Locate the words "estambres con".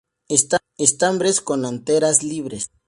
0.81-1.63